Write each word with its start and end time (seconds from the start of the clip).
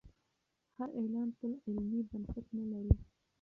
هر 0.77 0.89
اعلان 0.99 1.29
تل 1.39 1.51
علمي 1.65 2.01
بنسټ 2.09 2.45
نه 2.57 2.63
لري. 2.71 2.93